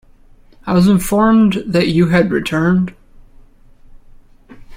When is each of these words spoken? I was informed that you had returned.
I 0.65 0.73
was 0.73 0.87
informed 0.87 1.63
that 1.67 1.89
you 1.89 2.07
had 2.07 2.31
returned. 2.31 2.95